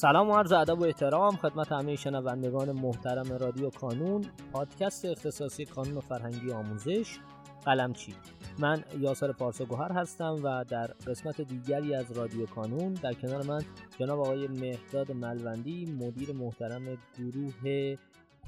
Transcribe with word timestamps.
سلام 0.00 0.30
و 0.30 0.32
عرض 0.32 0.52
ادب 0.52 0.80
و 0.80 0.84
احترام 0.84 1.36
خدمت 1.36 1.72
همه 1.72 1.96
شنوندگان 1.96 2.72
محترم 2.72 3.32
رادیو 3.32 3.70
کانون 3.70 4.24
پادکست 4.52 5.04
اختصاصی 5.04 5.64
کانون 5.64 5.96
و 5.96 6.00
فرهنگی 6.00 6.52
آموزش 6.52 7.18
قلمچی 7.64 8.14
من 8.58 8.84
یاسر 8.98 9.32
پارسا 9.32 9.64
هستم 9.64 10.36
و 10.42 10.64
در 10.64 10.86
قسمت 10.86 11.40
دیگری 11.40 11.94
از 11.94 12.12
رادیو 12.12 12.46
کانون 12.46 12.92
در 12.92 13.12
کنار 13.12 13.42
من 13.42 13.62
جناب 13.98 14.20
آقای 14.20 14.48
مهداد 14.48 15.12
ملوندی 15.12 15.84
مدیر 15.84 16.32
محترم 16.32 16.98
گروه 17.18 17.96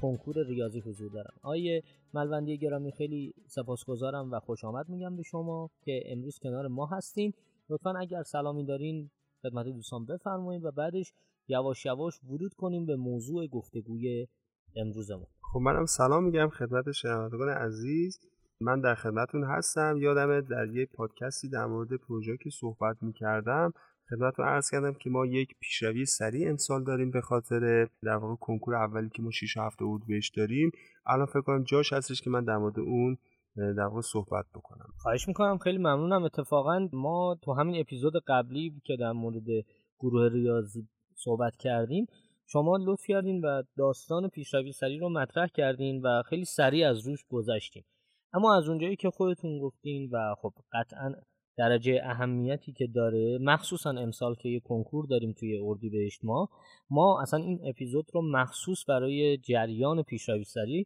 کنکور 0.01 0.35
ریاضی 0.45 0.79
حضور 0.79 1.11
دارم. 1.11 1.33
آقای 1.43 1.83
ملوندی 2.13 2.57
گرامی 2.57 2.91
خیلی 2.91 3.33
سپاسگزارم 3.47 4.31
و 4.31 4.39
خوش 4.39 4.63
آمد 4.63 4.89
میگم 4.89 5.15
به 5.15 5.23
شما 5.23 5.69
که 5.81 6.03
امروز 6.05 6.39
کنار 6.39 6.67
ما 6.67 6.85
هستین. 6.85 7.33
لطفا 7.69 7.93
اگر 7.99 8.23
سلامی 8.23 8.65
دارین 8.65 9.09
خدمت 9.43 9.65
دوستان 9.65 10.05
بفرمایید 10.05 10.65
و 10.65 10.71
بعدش 10.71 11.13
یواش 11.51 11.85
یواش 11.85 12.19
ورود 12.23 12.53
کنیم 12.53 12.85
به 12.85 12.95
موضوع 12.95 13.47
گفتگوی 13.47 14.27
امروزمون. 14.75 15.27
خب 15.53 15.59
منم 15.59 15.85
سلام 15.85 16.23
میگم 16.23 16.49
خدمت 16.49 16.91
شنوندگان 16.91 17.49
عزیز. 17.49 18.19
من 18.61 18.81
در 18.81 18.95
خدمتون 18.95 19.43
هستم. 19.43 19.97
یادمه 19.97 20.41
در 20.41 20.67
یک 20.73 20.89
پادکستی 20.91 21.49
در 21.49 21.65
مورد 21.65 21.93
پروژه 21.93 22.37
که 22.37 22.49
صحبت 22.49 22.97
می‌کردم 23.01 23.73
خدمتتون 24.09 24.45
عرض 24.45 24.69
کردم 24.69 24.93
که 24.93 25.09
ما 25.09 25.25
یک 25.25 25.55
پیشروی 25.59 26.05
سریع 26.05 26.49
امسال 26.49 26.83
داریم 26.83 27.11
به 27.11 27.21
خاطر 27.21 27.87
در 28.03 28.15
واقع 28.15 28.35
کنکور 28.35 28.75
اولی 28.75 29.09
که 29.09 29.21
ما 29.21 29.31
6 29.31 29.57
هفته 29.57 29.85
اردیبهشت 29.85 30.33
داریم. 30.37 30.71
الان 31.05 31.25
فکر 31.25 31.41
کنم 31.41 31.63
جاش 31.63 31.93
هستش 31.93 32.21
که 32.21 32.29
من 32.29 32.43
در 32.43 32.57
مورد 32.57 32.79
اون 32.79 33.17
در 33.55 33.83
واقع 33.83 34.01
صحبت 34.01 34.45
بکنم. 34.55 34.89
خواهش 34.97 35.27
می‌کنم. 35.27 35.57
خیلی 35.57 35.77
ممنونم. 35.77 36.23
اتفاقا 36.23 36.87
ما 36.93 37.39
تو 37.43 37.53
همین 37.53 37.81
اپیزود 37.81 38.13
قبلی 38.27 38.81
که 38.83 38.95
در 38.99 39.11
مورد 39.11 39.45
گروه 39.99 40.31
ریاضی 40.31 40.87
صحبت 41.23 41.57
کردیم 41.57 42.05
شما 42.47 42.77
لطف 42.77 43.05
کردین 43.07 43.41
و 43.41 43.63
داستان 43.77 44.27
پیشروی 44.27 44.71
سریع 44.71 44.99
رو 44.99 45.09
مطرح 45.09 45.47
کردین 45.47 46.01
و 46.01 46.23
خیلی 46.25 46.45
سریع 46.45 46.89
از 46.89 47.07
روش 47.07 47.25
گذشتیم 47.29 47.85
اما 48.33 48.57
از 48.57 48.69
اونجایی 48.69 48.95
که 48.95 49.09
خودتون 49.09 49.59
گفتین 49.59 50.09
و 50.11 50.35
خب 50.41 50.53
قطعا 50.73 51.13
درجه 51.57 52.01
اهمیتی 52.03 52.73
که 52.73 52.87
داره 52.87 53.37
مخصوصا 53.41 53.89
امسال 53.89 54.35
که 54.35 54.49
یه 54.49 54.59
کنکور 54.59 55.05
داریم 55.07 55.33
توی 55.39 55.59
اردیبهشت 55.63 56.19
ما 56.23 56.49
ما 56.89 57.21
اصلا 57.21 57.39
این 57.39 57.59
اپیزود 57.65 58.05
رو 58.13 58.21
مخصوص 58.21 58.89
برای 58.89 59.37
جریان 59.37 60.03
پیشروی 60.03 60.43
سریع 60.43 60.85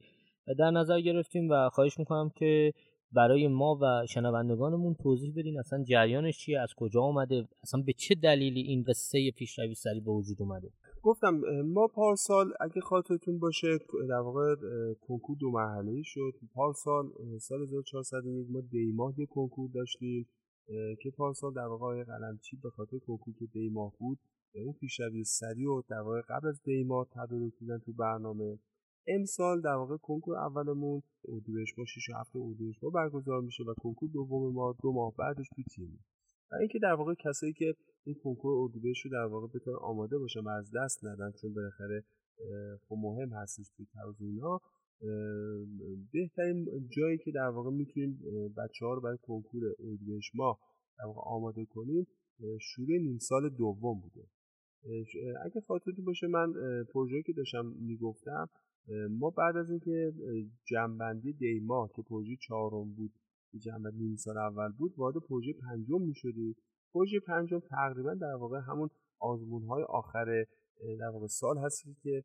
در 0.58 0.72
نظر 0.72 1.02
گرفتیم 1.02 1.50
و 1.50 1.69
خواهش 1.69 2.00
می‌کنم 2.00 2.31
که 2.36 2.73
برای 3.16 3.48
ما 3.48 3.78
و 3.82 4.06
شنوندگانمون 4.08 4.94
توضیح 4.94 5.34
بدین 5.38 5.60
اصلا 5.60 5.84
جریانش 5.84 6.38
چیه؟ 6.38 6.60
از 6.60 6.70
کجا 6.78 7.02
آمده 7.02 7.48
اصلا 7.64 7.82
به 7.82 7.94
چه 7.94 8.16
دلیلی 8.16 8.62
این 8.62 8.84
قصه 8.84 9.32
پیشروی 9.38 9.76
سری 9.76 10.00
به 10.00 10.12
وجود 10.12 10.42
اومده؟ 10.42 10.70
گفتم 11.04 11.42
ما 11.66 11.88
پارسال 11.88 12.54
اگه 12.60 12.82
خاطرتون 12.82 13.40
باشه 13.40 13.68
در 14.10 14.16
واقع 14.16 14.56
کنکور 15.08 15.38
دو 15.40 15.52
مرحله 15.52 16.02
شد. 16.04 16.34
پارسال 16.54 17.06
سال 17.40 17.62
1401 17.62 18.48
ما 18.50 18.62
دیماه 18.62 19.14
یه 19.20 19.26
کنکور 19.26 19.70
داشتیم 19.74 20.28
که 21.02 21.12
پارسال 21.18 21.54
در 21.54 21.68
واقع 21.68 22.04
قلمچی 22.04 22.58
به 22.64 22.70
خاطر 22.70 22.98
کنکور 23.08 23.34
که 23.40 23.46
دیماه 23.46 23.94
بود 24.00 24.20
اون 24.66 24.74
پیشروی 24.74 25.24
سری 25.24 25.66
و 25.66 25.82
در 25.90 26.00
واقع 26.00 26.22
قبل 26.22 26.48
از 26.48 26.62
دیماه 26.64 27.08
تدارک 27.12 27.54
دیدن 27.60 27.78
تو 27.86 27.94
برنامه. 27.94 28.60
امسال 29.08 29.61
در 29.61 29.75
واقع 29.75 29.98
کنکور 29.98 30.38
اولمون 30.38 31.02
اردیبهشت 31.28 31.80
ما 31.80 31.86
6 31.86 32.09
هفته 32.20 32.39
اردیبهشت 32.39 32.84
ما 32.84 32.89
برگزار 32.89 33.42
میشه 33.42 33.64
و 33.64 33.73
کنکور 33.73 34.09
دوم 34.14 34.53
ما 34.53 34.75
دو 34.84 34.91
ماه 34.91 35.13
بعدش 35.18 35.47
تو 35.56 35.63
تیم. 35.75 36.00
و 36.52 36.56
اینکه 36.56 36.80
در 36.80 36.94
واقع 36.94 37.13
کسایی 37.13 37.53
که 37.53 37.75
این 38.03 38.16
کنکور 38.24 38.53
اردیبهشت 38.62 39.06
رو 39.06 39.12
در 39.12 39.25
واقع 39.25 39.47
بتونن 39.47 39.78
آماده 39.81 40.18
باشن 40.18 40.40
و 40.40 40.50
از 40.50 40.72
دست 40.75 41.06
ندن 41.06 41.31
چون 41.41 41.53
بالاخره 41.53 42.03
خب 42.88 42.96
مهم 43.00 43.30
هستش 43.34 43.69
توی 43.78 43.85
تراز 43.94 44.16
اینا 44.22 44.59
بهترین 46.13 46.66
جایی 46.97 47.18
که 47.18 47.31
در 47.31 47.47
واقع 47.47 47.72
می‌تونیم 47.72 48.19
بچه 48.57 48.85
ها 48.85 48.94
رو 48.94 49.01
برای 49.01 49.18
کنکور 49.22 49.63
اردیبهشت 49.80 50.31
ما 50.35 50.59
در 51.00 51.06
واقع 51.06 51.22
آماده 51.22 51.66
کنیم 51.66 52.07
شروع 52.62 52.97
نیم 52.97 53.18
سال 53.18 53.50
دوم 53.50 54.01
بوده. 54.01 54.28
اگه 55.46 55.62
خاطرتون 55.62 56.06
باشه 56.06 56.28
من 56.28 56.53
پروژه 56.94 57.22
که 57.25 57.34
داشتم 57.34 57.66
می‌گفتم 57.66 58.50
ما 59.09 59.29
بعد 59.29 59.57
از 59.57 59.69
اینکه 59.69 60.13
جنبندی 60.63 61.34
دیما 61.34 61.90
که 61.96 62.01
پروژه 62.01 62.35
چهارم 62.47 62.94
بود 62.94 63.13
جنبندی 63.59 64.03
نیم 64.03 64.16
سال 64.16 64.38
اول 64.38 64.72
بود 64.72 64.94
وارد 64.97 65.16
پروژه 65.29 65.53
پنجم 65.53 66.01
می‌شدیم. 66.01 66.56
پروژه 66.94 67.19
پنجم 67.19 67.59
تقریبا 67.59 68.13
در 68.13 68.35
واقع 68.35 68.59
همون 68.59 68.90
آزمون 69.19 69.63
های 69.63 69.84
آخر 69.84 70.45
در 71.00 71.09
واقع 71.09 71.28
سال 71.28 71.57
هستی 71.57 71.95
که 72.03 72.24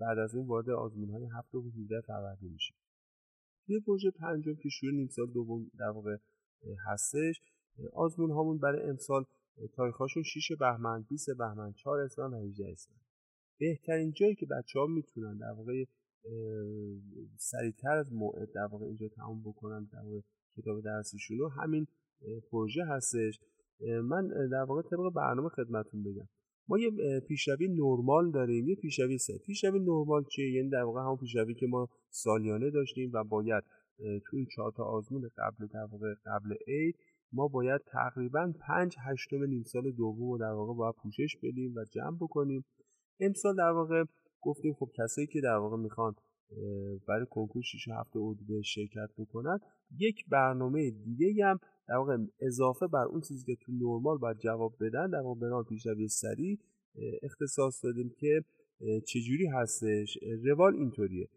بعد 0.00 0.18
از 0.18 0.34
اون 0.34 0.46
وارد 0.46 0.70
آزمون 0.70 1.10
های 1.10 1.26
هفته 1.38 1.58
و 1.58 1.70
18 1.78 2.00
فروردین 2.00 2.52
میشه 2.52 2.74
توی 3.66 3.80
پروژه 3.80 4.10
پنجم 4.10 4.54
که 4.54 4.68
شروع 4.68 4.92
نیم 4.92 5.08
سال 5.08 5.26
دوم 5.26 5.70
در 5.78 5.88
واقع 5.88 6.16
هستش 6.86 7.40
آزمون 7.92 8.30
هامون 8.30 8.58
برای 8.58 8.90
امسال 8.90 9.24
تاریخاشون 9.72 10.22
6 10.22 10.52
بهمن 10.60 11.02
20 11.02 11.30
بهمن 11.38 11.72
4 11.72 12.00
اسفند 12.00 12.32
و 12.32 12.36
18 12.36 12.70
اسفند 12.72 13.00
بهترین 13.58 14.12
جایی 14.12 14.34
که 14.34 14.46
بچه 14.46 14.78
ها 14.78 14.86
می‌تونن 14.86 15.38
در 15.38 15.52
واقع 15.56 15.84
سریعتر 17.36 17.96
از 17.96 18.12
موعد 18.12 18.52
در 18.54 18.66
واقع 18.66 18.86
اینجا 18.86 19.08
تمام 19.08 19.42
بکنن 19.42 19.88
در 19.92 19.98
واقع 20.04 20.20
کتاب 20.56 20.80
درسیشون 20.80 21.38
رو 21.38 21.48
همین 21.48 21.86
پروژه 22.50 22.84
هستش. 22.84 23.40
من 24.02 24.28
در 24.52 24.62
واقع 24.62 24.82
طبق 24.82 25.12
برنامه 25.14 25.48
خدمتون 25.48 26.02
بگم. 26.02 26.28
ما 26.68 26.78
یه 26.78 26.90
پیشروی 27.20 27.68
نرمال 27.68 28.30
داریم 28.30 28.68
یه 28.68 28.74
پیشروی 28.74 29.18
سه. 29.18 29.38
پیشروی 29.46 29.80
نرمال 29.80 30.24
چیه؟ 30.24 30.52
یعنی 30.52 30.68
در 30.70 30.82
واقع 30.82 31.00
همون 31.00 31.16
پیشروی 31.16 31.54
که 31.54 31.66
ما 31.66 31.88
سالیانه 32.10 32.70
داشتیم 32.70 33.10
و 33.14 33.24
باید 33.24 33.64
تو 33.98 34.36
این 34.36 34.46
چهار 34.54 34.72
تا 34.76 34.84
آزمون 34.84 35.30
قبل 35.36 35.66
در 35.66 35.84
واقع 35.92 36.14
قبل 36.26 36.54
عید 36.66 36.96
ما 37.32 37.48
باید 37.48 37.80
تقریبا 37.86 38.52
پنج 38.60 38.96
هشتم 38.98 39.44
نیم 39.44 39.62
سال 39.62 39.92
دوم 39.92 40.30
رو 40.30 40.38
در 40.38 40.52
واقع 40.52 40.74
باید 40.74 40.94
پوشش 41.02 41.36
بدیم 41.42 41.74
و 41.76 41.84
جمع 41.84 42.16
بکنیم. 42.20 42.64
امسال 43.20 43.56
در 43.56 43.70
واقع 43.70 44.04
گفتیم 44.42 44.74
خب 44.74 44.90
کسایی 44.98 45.26
که 45.26 45.40
در 45.40 45.56
واقع 45.56 45.76
می‌خوان 45.76 46.14
برای 47.08 47.26
کنکور 47.30 47.62
6 47.62 47.88
هفته 47.88 48.18
به 48.48 48.62
شرکت 48.62 49.08
بکنن 49.18 49.58
یک 49.98 50.28
برنامه 50.28 50.90
دیگه 50.90 51.44
هم 51.44 51.58
در 51.88 51.96
واقع 51.96 52.16
اضافه 52.40 52.86
بر 52.86 53.04
اون 53.04 53.20
چیزی 53.20 53.44
که 53.44 53.64
تو 53.64 53.72
نرمال 53.72 54.18
باید 54.18 54.38
جواب 54.38 54.74
بدن 54.80 55.10
در 55.10 55.20
واقع 55.20 55.40
به 55.40 55.62
پیشروی 55.68 56.08
سری 56.08 56.58
اختصاص 57.22 57.84
دادیم 57.84 58.14
که 58.18 58.44
چجوری 59.06 59.46
هستش؟ 59.46 60.18
روال 60.44 60.74
اینطوریه. 60.76 61.28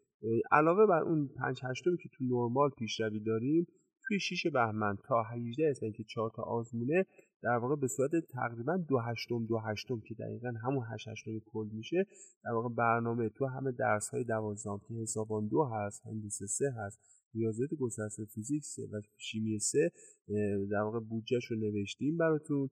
علاوه 0.52 0.86
بر 0.86 1.04
اون 1.04 1.28
5 1.28 1.60
هشتمی 1.64 1.98
که 1.98 2.10
تو 2.18 2.24
نرمال 2.24 2.70
پیشروی 2.70 3.20
داریم 3.20 3.68
توی 4.08 4.20
6 4.20 4.48
بهمن 4.48 4.98
تا 5.08 5.24
18 5.24 5.70
اسفند 5.70 5.94
که 5.94 6.04
4 6.04 6.32
تا 6.36 6.44
آزمونه 6.44 7.06
در 7.44 7.58
واقع 7.58 7.76
به 7.76 7.88
صورت 7.88 8.12
تقریبا 8.30 8.78
دو 8.78 9.00
هشتم 9.00 9.46
دو 9.46 9.58
هشتم 9.58 10.00
که 10.00 10.16
دقیقا 10.16 10.54
همون 10.64 10.86
هشت 10.94 11.08
هشتم 11.08 11.32
کل 11.46 11.68
میشه 11.72 12.06
در 12.44 12.52
واقع 12.52 12.70
برنامه 12.76 13.30
تو 13.30 13.46
همه 13.46 13.72
درس 13.72 14.10
های 14.10 14.24
دوازدهم 14.24 14.80
که 14.88 14.94
حسابان 14.94 15.48
دو 15.48 15.64
هست 15.64 16.06
هندسه 16.06 16.46
سه 16.46 16.72
هست 16.78 17.00
ریاضیات 17.34 17.70
گسسته 17.80 18.26
فیزیک 18.26 18.64
سه 18.64 18.82
و 18.92 19.02
شیمی 19.18 19.60
سه 19.60 19.92
در 20.72 20.82
واقع 20.82 21.00
بودجهش 21.00 21.46
رو 21.52 21.58
نوشتیم 21.58 22.18
براتون 22.18 22.70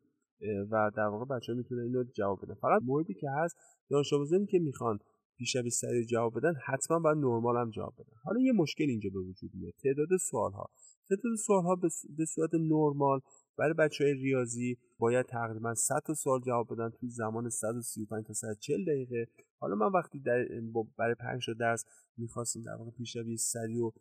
و 0.72 0.92
در 0.96 1.08
واقع 1.08 1.25
بچه 1.25 1.54
ها 1.54 1.58
می‌تونن 1.58 1.81
اینو 1.81 2.04
جواب 2.04 2.40
بدن. 2.46 2.54
فقط 2.54 2.81
موردی 2.81 3.14
که 3.14 3.28
هست 3.30 3.56
دانش 3.90 4.14
که 4.52 4.59
می‌خوان 4.59 5.00
پیشروی 5.38 5.69
سریع 5.69 6.06
جواب 6.06 6.38
بدن 6.38 6.54
حتما 6.66 7.00
باید 7.00 7.18
نرمال 7.18 7.57
هم 7.57 7.69
جواب 7.69 7.94
بدن. 7.94 8.13
حالا 8.24 8.39
یه 8.39 8.51
مشکل 8.51 8.84
اینجا 8.84 9.10
به 9.13 9.19
وجود 9.19 9.51
میاد 9.54 9.74
تعداد 9.84 10.07
سوال 10.30 10.51
ها 10.51 10.69
تعداد 11.10 11.36
سوال 11.45 11.63
ها 11.63 11.75
به 12.18 12.25
صورت 12.25 12.54
نرمال 12.54 13.19
برای 13.57 13.74
بچه 13.74 14.04
های 14.04 14.13
ریاضی 14.13 14.78
باید 15.00 15.25
تقریبا 15.25 15.74
100 15.74 16.00
تا 16.06 16.13
سوال 16.13 16.42
جواب 16.42 16.74
بدن 16.74 16.90
توی 16.90 17.10
زمان 17.10 17.50
135 17.50 18.25
تا 18.25 18.34
140 18.34 18.86
دقیقه. 18.86 19.28
حالا 19.60 19.75
من 19.75 19.92
وقتی 19.92 20.19
در 20.19 20.46
برای 20.98 21.16
5 21.16 21.46
تا 21.46 21.54
درس 21.54 21.86
می‌خواستیم 22.18 22.62
در 22.62 22.75
واقع 22.75 22.92
پیشروی 22.92 23.38
سریع 23.38 23.84
و 23.84 23.92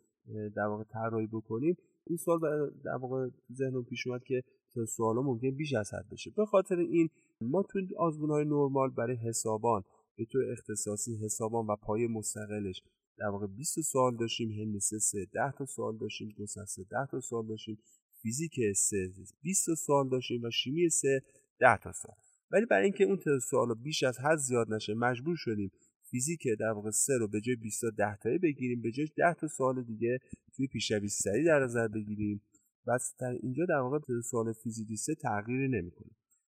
در 0.55 0.65
واقع 0.65 0.83
طراحی 0.83 1.27
بکنیم 1.27 1.77
این 2.07 2.17
سوال 2.17 2.39
در 2.85 2.95
واقع 2.95 3.29
ذهنم 3.53 3.83
پیش 3.83 4.07
اومد 4.07 4.23
که 4.23 4.43
سوالا 4.87 5.21
ممکن 5.21 5.51
بیش 5.51 5.73
از 5.73 5.93
حد 5.93 6.09
بشه. 6.11 6.31
به 6.37 6.45
خاطر 6.45 6.79
این 6.79 7.09
ما 7.41 7.63
تو 7.63 7.79
آزمون 7.97 8.29
های 8.29 8.45
نرمال 8.45 8.89
برای 8.89 9.15
حسابان 9.15 9.83
به 10.17 10.25
طور 10.25 10.51
اختصاصی 10.51 11.15
حسابان 11.15 11.67
و 11.67 11.75
پای 11.75 12.07
مستقلش 12.07 12.81
در 13.17 13.27
واقع 13.27 13.47
20 13.47 13.81
سوال 13.81 14.15
داشتیم 14.15 14.51
هندسه 14.51 14.99
3 14.99 15.25
10 15.33 15.51
تا 15.57 15.65
سوال 15.65 15.97
داشتیم 15.97 16.35
گسسته 16.39 16.83
10 16.83 16.97
تا 17.11 17.19
سوال 17.19 17.47
داشتیم. 17.47 17.77
فیزیک 18.25 18.59
3 18.75 19.13
20 19.41 19.73
سوال 19.73 20.09
داشتیم 20.09 20.43
و 20.43 20.51
شیمی 20.51 20.89
3 20.89 21.21
10 21.59 21.77
تا 21.77 21.91
سوال. 21.91 22.15
ولی 22.51 22.65
برای 22.65 22.83
اینکه 22.83 23.03
اون 23.03 23.17
تعداد 23.17 23.39
سوال 23.39 23.73
بیش 23.73 24.03
از 24.03 24.19
حد 24.19 24.37
زیاد 24.37 24.73
نشه 24.73 24.93
مجبور 24.93 25.35
شدیم 25.35 25.71
فیزیک 26.11 26.47
در 26.59 26.71
واقع 26.71 26.91
3 26.91 27.17
رو 27.17 27.27
به 27.27 27.41
جای 27.41 27.55
20 27.55 27.81
تا 27.81 27.89
10 27.89 28.17
تایی 28.17 28.37
بگیریم 28.37 28.81
به 28.81 28.91
جای 28.91 29.07
10 29.17 29.33
تا 29.33 29.47
سوال 29.47 29.83
دیگه 29.83 30.19
توی 30.55 30.67
پیشروی 30.67 31.07
سری 31.07 31.43
در 31.43 31.59
نظر 31.59 31.87
بگیریم. 31.87 32.41
بس 32.87 33.15
در 33.19 33.37
اینجا 33.43 33.65
در 33.65 33.79
واقع 33.79 33.99
تعداد 33.99 34.21
سوال 34.21 34.53
فیزیک 34.53 34.95
3 34.95 35.15
تغییری 35.15 35.67
نمی‌کنه. 35.67 36.11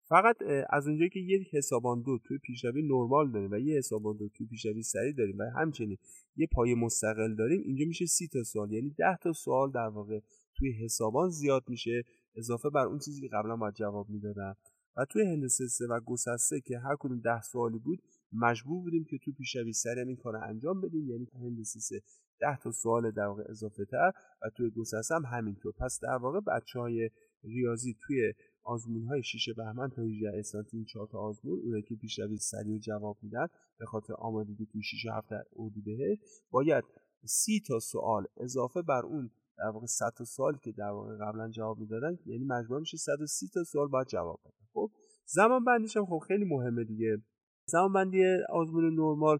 فقط 0.10 0.36
از 0.70 0.88
اونجایی 0.88 1.10
که 1.10 1.20
یک 1.20 1.56
حسابان 1.56 2.02
دو 2.02 2.18
توی 2.24 2.38
پیشروی 2.38 2.82
نرمال 2.82 3.32
داریم 3.32 3.52
و 3.52 3.60
یه 3.60 3.78
حسابان 3.78 4.18
دو 4.18 4.30
توی 4.30 4.48
پیشروی 4.48 4.84
سریع 4.84 5.14
داریم 5.14 5.38
و 5.38 5.44
همچنین 5.44 5.98
یه 6.36 6.48
پای 6.52 6.76
مستقل 6.76 7.36
داریم 7.36 7.62
اینجا 7.66 7.86
میشه 7.86 8.06
سی 8.06 8.28
تا 8.28 8.44
سوال 8.44 8.72
یعنی 8.72 8.96
10 8.98 9.18
تا 9.22 9.34
سوال 9.34 9.72
در 9.72 9.88
واقع 9.88 10.20
توی 10.62 10.72
حسابان 10.84 11.30
زیاد 11.30 11.64
میشه 11.68 12.04
اضافه 12.36 12.70
بر 12.70 12.86
اون 12.86 13.00
چیزی 13.00 13.22
که 13.22 13.30
قبلا 13.34 13.56
باید 13.56 13.74
جواب 13.74 14.10
می‌دادم. 14.10 14.56
و 14.98 15.06
توی 15.06 15.22
هندسه 15.26 15.68
سه 15.68 15.88
و 15.90 16.00
گسسته 16.06 16.62
که 16.62 16.80
هر 16.80 16.96
کدوم 17.00 17.20
ده 17.20 17.42
سوالی 17.42 17.80
بود 17.80 18.00
مجبور 18.34 18.82
بودیم 18.84 19.06
که 19.10 19.18
تو 19.26 19.32
پیشروی 19.32 19.74
سریع 19.74 20.08
این 20.08 20.16
کار 20.16 20.36
انجام 20.36 20.82
بدیم. 20.82 21.10
یعنی 21.10 21.28
هندسه 21.34 21.80
سه 21.80 22.02
ده 22.40 22.58
تا 22.64 22.72
سوال 22.72 23.12
در 23.12 23.26
واقع 23.26 23.44
اضافه 23.50 23.86
تر 23.86 24.12
و 24.42 24.50
توی 24.58 24.70
گسسته 24.70 25.16
هم 25.16 25.26
همینطور. 25.26 25.74
پس 25.80 26.00
در 26.02 26.16
واقع 26.16 26.40
بچه 26.40 26.80
های 26.80 27.10
ریاضی 27.44 27.98
توی 28.08 28.34
آزمون 28.64 29.04
های 29.04 29.22
بهمن 29.58 29.90
تا 29.90 30.02
18 30.02 30.40
اسانتی 30.40 30.78
این 30.78 30.86
چهار 30.86 31.08
تا 31.12 31.20
آزمون 31.20 31.60
اونایی 31.64 31.84
که 31.84 31.96
پیشروی 31.96 32.38
سریع 32.38 32.80
جواب 32.80 33.18
میدن 33.22 33.48
به 33.80 33.86
خاطر 33.86 34.14
آمادگی 34.14 34.66
توی 34.66 34.82
شیشه 34.84 35.10
هفته 35.14 35.36
اردیبهشت 35.56 36.22
باید 36.52 36.84
سی 37.26 37.62
تا 37.68 37.80
سوال 37.80 38.26
اضافه 38.38 38.82
بر 38.82 39.02
اون 39.06 39.32
در 39.62 39.70
واقع 39.70 39.86
100 39.86 40.14
تا 40.18 40.24
سوال 40.24 40.58
که 40.58 40.72
در 40.72 40.90
واقع 40.90 41.18
قبلا 41.18 41.50
جواب 41.50 41.80
می‌دادن 41.80 42.18
یعنی 42.26 42.44
مجموع 42.46 42.80
میشه 42.80 42.98
130 42.98 43.48
تا 43.54 43.64
سوال 43.64 43.88
باید 43.88 44.08
جواب 44.08 44.40
بدن. 44.46 44.68
خب 44.74 44.92
زمان 45.26 45.64
بندیش 45.64 45.98
هم 45.98 46.06
خب 46.06 46.20
خیلی 46.28 46.46
مهمه 46.46 46.84
دیگه. 46.84 47.18
زمان 47.66 47.94
بندی 47.94 48.24
آزمون 48.50 48.84
نرمال 48.84 49.38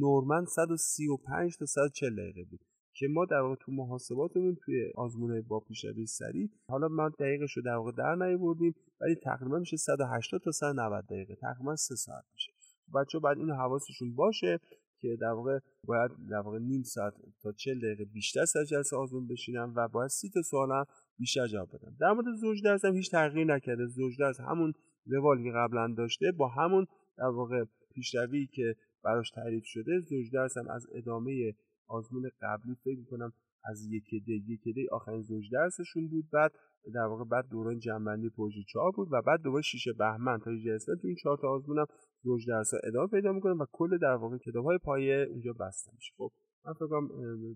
نورمن 0.00 0.44
135 0.44 1.56
تا 1.56 1.66
140 1.66 2.16
دقیقه 2.16 2.44
بود 2.50 2.60
که 2.96 3.06
ما 3.10 3.24
در 3.24 3.40
واقع 3.40 3.54
تو 3.54 3.72
محاسباتمون 3.72 4.56
توی 4.64 4.92
آزمون 4.96 5.42
با 5.48 5.60
پیشروی 5.60 6.06
سریع 6.06 6.48
حالا 6.68 6.88
ما 6.88 7.08
دقیقش 7.08 7.56
رو 7.56 7.62
در 7.62 7.74
واقع 7.74 7.92
در 7.92 8.14
نیاوردیم 8.14 8.74
ولی 9.00 9.14
تقریبا 9.14 9.58
میشه 9.58 9.76
180 9.76 10.40
تا 10.40 10.50
190 10.50 11.04
دقیقه 11.04 11.34
تقریبا 11.34 11.76
3 11.76 11.94
ساعت 11.94 12.24
میشه. 12.32 12.52
بچه 12.94 13.18
باید 13.18 13.38
اینو 13.38 13.54
حواسشون 13.54 14.14
باشه 14.14 14.60
که 15.04 15.16
در 15.20 15.32
واقع 15.38 15.58
باید 15.84 16.10
در 16.30 16.38
واقع 16.38 16.58
نیم 16.58 16.82
ساعت 16.82 17.14
تا 17.42 17.52
40 17.52 17.78
دقیقه 17.78 18.04
بیشتر 18.04 18.44
سر 18.44 18.64
جلسه 18.64 18.96
آزمون 18.96 19.26
بشینم 19.26 19.72
و 19.76 19.88
باید 19.88 20.10
سی 20.10 20.30
تا 20.30 20.42
سوالم 20.42 20.84
بیشتر 21.18 21.46
جواب 21.46 21.68
بدم. 21.68 21.96
در 22.00 22.12
مورد 22.12 22.26
زوج 22.40 22.62
درس 22.64 22.84
هم 22.84 22.96
هیچ 22.96 23.10
تغییر 23.10 23.54
نکرده. 23.54 23.86
زوج 23.86 24.18
درس 24.18 24.40
همون 24.40 24.72
روالی 25.06 25.44
که 25.44 25.52
قبلا 25.56 25.94
داشته 25.96 26.32
با 26.32 26.48
همون 26.48 26.86
در 27.18 27.24
واقع 27.24 27.64
پیشروی 27.94 28.46
که 28.46 28.76
براش 29.04 29.30
تعریف 29.30 29.64
شده 29.66 30.00
زوج 30.00 30.32
درس 30.32 30.56
هم 30.56 30.68
از 30.68 30.86
ادامه 30.94 31.54
آزمون 31.88 32.30
قبلی 32.42 32.74
فکر 32.84 32.98
می‌کنم 32.98 33.32
از 33.64 33.86
یک 33.86 34.10
دی 34.10 34.44
یک 34.48 34.74
دی 34.74 34.88
آخرین 34.92 35.22
زوج 35.22 35.44
درسشون 35.52 36.08
بود. 36.08 36.24
بعد 36.32 36.52
در 36.94 37.06
واقع 37.06 37.24
بعد 37.24 37.48
دوران 37.48 37.78
جنبندی 37.78 38.30
پروژه 38.30 38.60
4 38.68 38.92
بود 38.96 39.08
و 39.12 39.22
بعد 39.22 39.42
دوباره 39.42 39.62
شیشه 39.62 39.92
بهمن 39.92 40.38
تا 40.38 40.50
جلسه 40.64 40.96
تو 40.96 41.06
این 41.06 41.16
چهار 41.16 41.38
تا 41.38 41.48
آزمونم 41.48 41.86
زوج 42.24 42.48
درس 42.48 42.70
ادامه 42.84 43.06
پیدا 43.06 43.32
می‌کنه 43.32 43.52
و 43.52 43.64
کل 43.72 43.98
در 43.98 44.14
واقع 44.14 44.38
کتاب 44.38 44.64
های 44.64 44.78
پایه 44.78 45.26
اونجا 45.30 45.52
بسته 45.52 45.92
میشه. 45.94 46.12
خب 46.16 46.30
من 46.66 46.72
فکر 46.72 46.86
کنم 46.86 47.08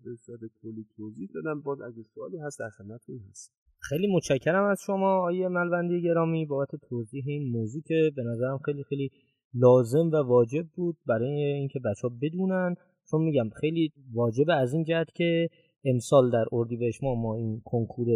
به 0.04 0.16
صورت 0.16 0.40
کلی 0.62 0.86
توضیح 0.96 1.28
دادم. 1.34 1.60
باز 1.60 1.80
اگه 1.80 2.02
سوالی 2.02 2.38
هست 2.38 2.58
در 2.58 2.68
خدمتتون 2.68 3.18
هست 3.30 3.52
خیلی 3.80 4.06
متشکرم 4.16 4.64
از 4.64 4.80
شما 4.86 5.18
آیه 5.20 5.48
ملوندی 5.48 6.02
گرامی 6.02 6.46
بابت 6.46 6.68
توضیح 6.88 7.24
این 7.26 7.52
موضوع 7.52 7.82
که 7.82 8.10
به 8.16 8.22
نظرم 8.22 8.58
خیلی 8.58 8.82
خیلی 8.82 9.10
لازم 9.54 10.10
و 10.12 10.16
واجب 10.16 10.66
بود 10.74 10.96
برای 11.06 11.42
اینکه 11.42 11.78
بچه 11.78 12.08
ها 12.08 12.14
بدونن. 12.22 12.74
چون 13.10 13.22
میگم 13.22 13.48
خیلی 13.60 13.92
واجب 14.12 14.44
از 14.48 14.72
این 14.72 14.84
جهت 14.84 15.06
که 15.14 15.48
امسال 15.84 16.30
در 16.30 16.44
اردیبهشت 16.52 17.04
ما 17.04 17.14
ما 17.14 17.34
این 17.34 17.62
کنکور 17.64 18.08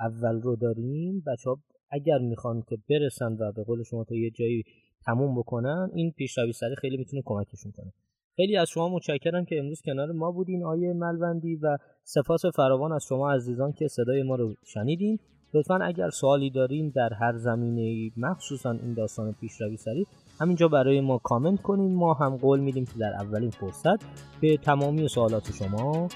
اول 0.00 0.40
رو 0.42 0.56
داریم. 0.56 1.22
بچه 1.26 1.50
اگر 1.90 2.18
می‌خوان 2.18 2.62
که 2.68 2.78
برسن 2.90 3.32
و 3.40 3.52
به 3.52 3.62
قول 3.64 3.82
شما 3.82 4.04
تا 4.04 4.14
یه 4.14 4.30
جایی 4.30 4.62
تموم 5.06 5.38
بکنن 5.38 5.90
این 5.94 6.10
پیشروی 6.10 6.52
سری 6.52 6.74
خیلی 6.76 6.96
می‌تونه 6.96 7.22
کمکشون 7.24 7.72
کنه. 7.72 7.92
خیلی 8.36 8.56
از 8.56 8.68
شما 8.68 8.88
متشکرم 8.88 9.44
که 9.44 9.58
امروز 9.58 9.82
کنار 9.84 10.12
ما 10.12 10.30
بودین 10.30 10.64
آیه 10.64 10.92
ملوندی 10.92 11.56
و 11.56 11.78
سپاس 12.04 12.46
فراوان 12.46 12.92
از 12.92 13.04
شما 13.08 13.32
عزیزان 13.32 13.72
که 13.72 13.88
صدای 13.88 14.22
ما 14.22 14.36
رو 14.36 14.54
شنیدین. 14.64 15.18
لطفا 15.54 15.76
اگر 15.76 16.10
سوالی 16.10 16.50
دارین 16.50 16.92
در 16.94 17.12
هر 17.12 17.36
زمینه 17.36 18.10
مخصوصا 18.16 18.70
این 18.70 18.94
داستان 18.94 19.32
پیشروی 19.40 19.76
سری 19.76 20.06
همینجا 20.40 20.68
برای 20.68 21.00
ما 21.00 21.18
کامنت 21.18 21.62
کنین. 21.62 21.94
ما 21.94 22.14
هم 22.14 22.36
قول 22.36 22.60
میدیم 22.60 22.84
که 22.84 22.98
در 22.98 23.14
اولین 23.14 23.50
فرصت 23.50 24.04
به 24.40 24.56
تمامی 24.56 25.08
سوالات 25.08 25.52
شما 25.52 26.08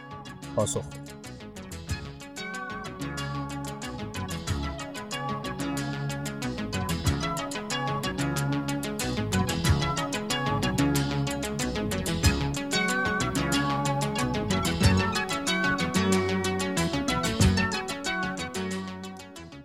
پاسخ 0.57 0.85